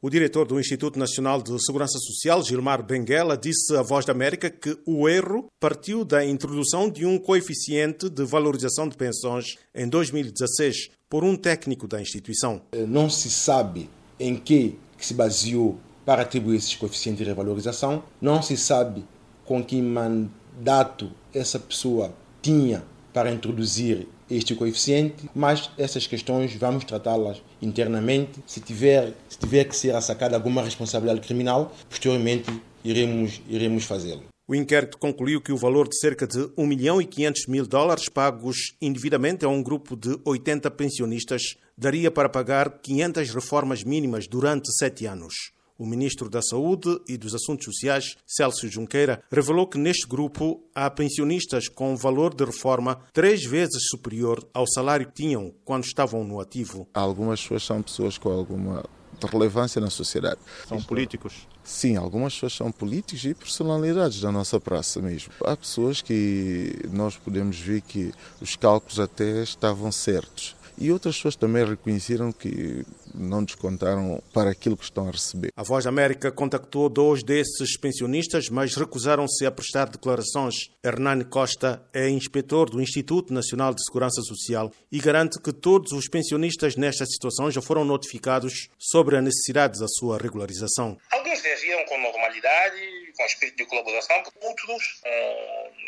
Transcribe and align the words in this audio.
O 0.00 0.08
diretor 0.08 0.46
do 0.46 0.60
Instituto 0.60 0.96
Nacional 0.96 1.42
de 1.42 1.60
Segurança 1.60 1.98
Social, 1.98 2.40
Gilmar 2.44 2.84
Benguela, 2.84 3.36
disse 3.36 3.74
à 3.76 3.82
Voz 3.82 4.04
da 4.04 4.12
América 4.12 4.48
que 4.48 4.78
o 4.86 5.08
erro 5.08 5.48
partiu 5.58 6.04
da 6.04 6.24
introdução 6.24 6.88
de 6.88 7.04
um 7.04 7.18
coeficiente 7.18 8.08
de 8.08 8.24
valorização 8.24 8.88
de 8.88 8.96
pensões 8.96 9.56
em 9.74 9.88
2016 9.88 10.90
por 11.10 11.24
um 11.24 11.34
técnico 11.34 11.88
da 11.88 12.00
instituição. 12.00 12.62
Não 12.86 13.10
se 13.10 13.28
sabe 13.28 13.90
em 14.20 14.36
que 14.36 14.78
se 15.00 15.14
baseou 15.14 15.76
para 16.06 16.22
atribuir 16.22 16.58
esses 16.58 16.76
coeficientes 16.76 17.18
de 17.18 17.28
revalorização, 17.28 18.04
não 18.20 18.40
se 18.40 18.56
sabe 18.56 19.04
com 19.44 19.64
que 19.64 19.82
mandato 19.82 21.10
essa 21.34 21.58
pessoa 21.58 22.14
tinha 22.40 22.84
para 23.18 23.32
introduzir 23.32 24.06
este 24.30 24.54
coeficiente, 24.54 25.28
mas 25.34 25.72
essas 25.76 26.06
questões 26.06 26.54
vamos 26.54 26.84
tratá-las 26.84 27.42
internamente. 27.60 28.38
Se 28.46 28.60
tiver, 28.60 29.12
se 29.28 29.36
tiver 29.36 29.64
que 29.64 29.74
ser 29.74 29.92
assacada 29.96 30.36
alguma 30.36 30.62
responsabilidade 30.62 31.26
criminal, 31.26 31.74
posteriormente 31.90 32.48
iremos, 32.84 33.42
iremos 33.48 33.82
fazê-lo. 33.82 34.22
O 34.46 34.54
inquérito 34.54 34.96
concluiu 34.98 35.40
que 35.40 35.50
o 35.50 35.56
valor 35.56 35.88
de 35.88 35.98
cerca 35.98 36.28
de 36.28 36.48
1 36.56 36.64
milhão 36.64 37.02
e 37.02 37.06
500 37.06 37.46
mil 37.48 37.66
dólares 37.66 38.08
pagos 38.08 38.76
indevidamente 38.80 39.44
a 39.44 39.48
um 39.48 39.64
grupo 39.64 39.96
de 39.96 40.16
80 40.24 40.70
pensionistas 40.70 41.56
daria 41.76 42.12
para 42.12 42.28
pagar 42.28 42.78
500 42.80 43.34
reformas 43.34 43.82
mínimas 43.82 44.28
durante 44.28 44.72
sete 44.78 45.06
anos. 45.06 45.50
O 45.78 45.86
ministro 45.86 46.28
da 46.28 46.42
Saúde 46.42 47.00
e 47.08 47.16
dos 47.16 47.36
Assuntos 47.36 47.64
Sociais, 47.66 48.16
Celso 48.26 48.66
Junqueira, 48.66 49.22
revelou 49.30 49.64
que 49.64 49.78
neste 49.78 50.08
grupo 50.08 50.60
há 50.74 50.90
pensionistas 50.90 51.68
com 51.68 51.94
valor 51.94 52.34
de 52.34 52.44
reforma 52.44 52.98
três 53.12 53.44
vezes 53.44 53.84
superior 53.88 54.44
ao 54.52 54.66
salário 54.66 55.06
que 55.06 55.22
tinham 55.22 55.54
quando 55.64 55.84
estavam 55.84 56.24
no 56.24 56.40
ativo. 56.40 56.88
Algumas 56.92 57.40
pessoas 57.40 57.62
são 57.62 57.80
pessoas 57.80 58.18
com 58.18 58.28
alguma 58.28 58.84
relevância 59.24 59.80
na 59.80 59.88
sociedade. 59.88 60.40
São 60.66 60.82
políticos? 60.82 61.46
Sim, 61.62 61.96
algumas 61.96 62.34
pessoas 62.34 62.54
são 62.54 62.72
políticos 62.72 63.24
e 63.24 63.32
personalidades 63.32 64.20
da 64.20 64.32
nossa 64.32 64.58
praça 64.58 65.00
mesmo. 65.00 65.32
Há 65.44 65.56
pessoas 65.56 66.02
que 66.02 66.74
nós 66.90 67.16
podemos 67.16 67.56
ver 67.56 67.82
que 67.82 68.12
os 68.40 68.56
cálculos 68.56 68.98
até 68.98 69.44
estavam 69.44 69.92
certos 69.92 70.57
e 70.80 70.92
outras 70.92 71.16
pessoas 71.16 71.36
também 71.36 71.64
reconheceram 71.64 72.32
que 72.32 72.84
não 73.14 73.42
descontaram 73.42 74.22
para 74.32 74.50
aquilo 74.50 74.76
que 74.76 74.84
estão 74.84 75.08
a 75.08 75.10
receber. 75.10 75.50
A 75.56 75.62
Voz 75.62 75.84
da 75.84 75.90
América 75.90 76.30
contactou 76.30 76.88
dois 76.88 77.22
desses 77.22 77.76
pensionistas, 77.76 78.48
mas 78.48 78.74
recusaram-se 78.74 79.44
a 79.44 79.50
prestar 79.50 79.86
declarações. 79.86 80.70
Hernani 80.84 81.24
Costa 81.24 81.82
é 81.92 82.08
inspetor 82.08 82.70
do 82.70 82.80
Instituto 82.80 83.32
Nacional 83.32 83.74
de 83.74 83.84
Segurança 83.84 84.22
Social 84.22 84.72
e 84.90 84.98
garante 85.00 85.40
que 85.40 85.52
todos 85.52 85.92
os 85.92 86.08
pensionistas 86.08 86.76
nesta 86.76 87.04
situação 87.06 87.50
já 87.50 87.60
foram 87.60 87.84
notificados 87.84 88.68
sobre 88.78 89.16
a 89.16 89.22
necessidade 89.22 89.78
da 89.78 89.88
sua 89.88 90.18
regularização. 90.18 90.96
Alguns 91.10 91.40
reagiram 91.40 91.84
com 91.86 92.00
normalidade, 92.00 92.80
com 93.16 93.24
espírito 93.24 93.56
de 93.56 93.66
colaboração, 93.66 94.16
outros 94.42 94.66
com 94.66 94.78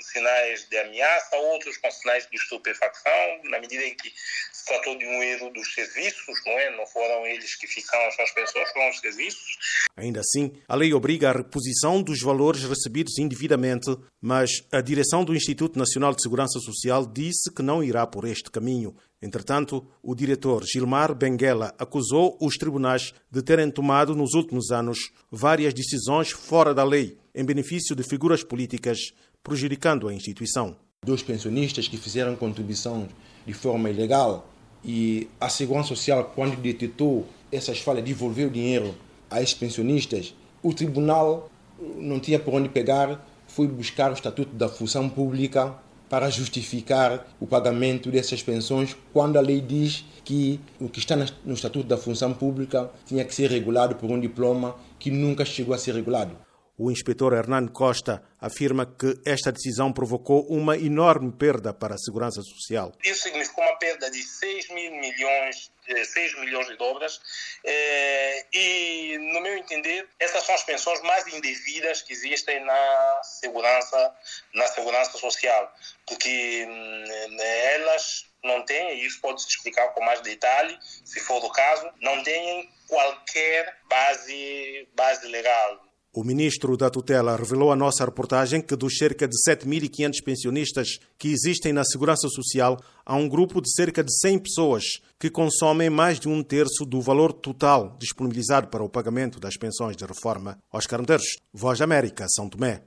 sinais 0.01 0.69
de 0.69 0.79
ameaça, 0.79 1.37
outros 1.37 1.77
com 1.79 1.91
sinais 1.91 2.29
de 2.29 2.37
estupefacção, 2.37 3.41
na 3.45 3.61
medida 3.61 3.85
em 3.85 3.95
que 3.95 4.13
se 4.53 4.65
tratou 4.65 4.97
de 4.97 5.07
um 5.07 5.23
erro 5.23 5.51
dos 5.51 5.73
serviços, 5.75 6.39
não 6.47 6.53
é? 6.53 6.77
Não 6.77 6.87
foram 6.87 7.27
eles 7.27 7.55
que 7.57 7.67
ficaram, 7.67 8.07
as 8.07 8.33
pessoas, 8.33 8.71
foram 8.73 8.91
os 8.91 8.99
serviços. 9.01 9.57
Ainda 9.97 10.21
assim, 10.21 10.53
a 10.69 10.75
lei 10.75 10.93
obriga 10.93 11.31
a 11.31 11.33
reposição 11.33 12.03
dos 12.03 12.21
valores 12.23 12.65
recebidos 12.65 13.19
indevidamente, 13.19 13.97
mas 14.21 14.51
a 14.73 14.81
direção 14.81 15.25
do 15.25 15.35
Instituto 15.35 15.79
Nacional 15.79 16.15
de 16.15 16.23
Segurança 16.23 16.59
Social 16.61 17.07
disse 17.07 17.53
que 17.53 17.63
não 17.63 17.83
irá 17.83 18.07
por 18.07 18.27
este 18.27 18.51
caminho. 18.51 18.97
Entretanto, 19.23 19.87
o 20.03 20.15
diretor 20.15 20.65
Gilmar 20.65 21.15
Benguela 21.15 21.75
acusou 21.79 22.39
os 22.41 22.57
tribunais 22.57 23.13
de 23.31 23.43
terem 23.43 23.71
tomado 23.71 24.15
nos 24.15 24.33
últimos 24.33 24.71
anos 24.71 25.13
várias 25.31 25.75
decisões 25.75 26.31
fora 26.31 26.73
da 26.73 26.83
lei, 26.83 27.19
em 27.35 27.45
benefício 27.45 27.95
de 27.95 28.03
figuras 28.03 28.43
políticas, 28.43 29.13
prejudicando 29.43 30.09
a 30.09 30.15
instituição. 30.15 30.75
Dois 31.05 31.23
pensionistas 31.23 31.87
que 31.87 31.99
fizeram 31.99 32.35
contribuição 32.35 33.09
de 33.47 33.53
forma 33.53 33.91
ilegal 33.91 34.49
e 34.83 35.29
a 35.39 35.51
Segurança 35.51 35.89
Social, 35.89 36.33
quando 36.35 36.57
detectou 36.57 37.27
essas 37.53 37.79
falhas, 37.79 38.05
devolveu 38.05 38.49
o 38.49 38.51
dinheiro 38.51 38.95
a 39.31 39.43
esses 39.43 39.55
pensionistas, 39.55 40.35
o 40.63 40.73
tribunal 40.73 41.51
não 41.97 42.19
tinha 42.19 42.39
por 42.39 42.55
onde 42.55 42.71
pegar, 42.71 43.27
foi 43.47 43.67
buscar 43.67 44.11
o 44.11 44.15
Estatuto 44.15 44.55
da 44.55 44.69
Função 44.69 45.09
Pública 45.09 45.77
para 46.11 46.29
justificar 46.29 47.25
o 47.39 47.47
pagamento 47.47 48.11
dessas 48.11 48.43
pensões, 48.43 48.97
quando 49.13 49.39
a 49.39 49.41
lei 49.41 49.61
diz 49.61 50.05
que 50.25 50.59
o 50.81 50.89
que 50.89 50.99
está 50.99 51.17
no 51.17 51.55
Estatuto 51.55 51.87
da 51.87 51.97
Função 51.97 52.35
Pública 52.35 52.91
tinha 53.07 53.25
que 53.25 53.33
ser 53.33 53.49
regulado 53.49 53.95
por 53.95 54.11
um 54.11 54.19
diploma 54.19 54.75
que 54.99 55.09
nunca 55.09 55.45
chegou 55.45 55.73
a 55.73 55.79
ser 55.79 55.95
regulado. 55.95 56.37
O 56.83 56.91
inspetor 56.91 57.35
Hernando 57.35 57.71
Costa 57.73 58.23
afirma 58.41 58.87
que 58.87 59.21
esta 59.27 59.53
decisão 59.53 59.93
provocou 59.93 60.47
uma 60.49 60.79
enorme 60.79 61.31
perda 61.31 61.75
para 61.75 61.95
a 61.95 61.99
segurança 61.99 62.41
social. 62.41 62.91
Isso 63.05 63.25
significou 63.25 63.63
uma 63.63 63.77
perda 63.77 64.11
de 64.11 64.23
6 64.23 64.71
mil 64.71 64.91
milhões, 64.93 65.71
6 65.87 66.41
milhões 66.41 66.67
de 66.69 66.79
dólares 66.79 67.21
eh, 67.63 68.47
e, 68.51 69.19
no 69.19 69.43
meu 69.43 69.59
entender, 69.59 70.09
essas 70.19 70.43
são 70.43 70.55
as 70.55 70.65
pensões 70.65 71.03
mais 71.03 71.27
indevidas 71.27 72.01
que 72.01 72.15
existem 72.15 72.65
na 72.65 73.21
segurança, 73.25 74.15
na 74.55 74.67
segurança 74.69 75.19
social, 75.19 75.71
porque 76.07 76.67
hum, 76.67 77.37
elas 77.75 78.25
não 78.43 78.65
têm, 78.65 79.03
e 79.03 79.05
isso 79.05 79.21
pode 79.21 79.43
se 79.43 79.49
explicar 79.49 79.89
com 79.89 80.03
mais 80.03 80.23
detalhe, 80.23 80.79
se 81.05 81.21
for 81.21 81.45
o 81.45 81.51
caso, 81.51 81.93
não 82.01 82.23
têm 82.23 82.73
qualquer 82.89 83.77
base, 83.87 84.89
base 84.95 85.27
legal 85.27 85.90
o 86.13 86.25
ministro 86.25 86.77
da 86.77 86.91
tutela 86.91 87.37
revelou 87.37 87.71
à 87.71 87.77
nossa 87.77 88.05
reportagem 88.05 88.61
que 88.61 88.75
dos 88.75 88.97
cerca 88.97 89.29
de 89.29 89.37
7.500 89.49 90.25
pensionistas 90.25 90.99
que 91.19 91.29
existem 91.29 91.73
na 91.73 91.85
Segurança 91.85 92.29
Social, 92.29 92.81
há 93.05 93.15
um 93.15 93.29
grupo 93.29 93.61
de 93.61 93.73
cerca 93.73 94.03
de 94.03 94.13
100 94.21 94.39
pessoas 94.41 94.85
que 95.19 95.31
consomem 95.31 95.91
mais 95.91 96.19
de 96.19 96.29
um 96.29 96.43
terço 96.43 96.85
do 96.85 97.01
valor 97.01 97.33
total 97.33 97.97
disponibilizado 97.99 98.69
para 98.69 98.83
o 98.83 98.89
pagamento 98.89 99.39
das 99.39 99.57
pensões 99.57 99.97
de 99.97 100.05
reforma. 100.05 100.59
Oscar 100.73 101.01
Medeiros, 101.01 101.37
Voz 101.53 101.79
da 101.79 101.85
América, 101.85 102.27
São 102.29 102.49
Tomé. 102.49 102.79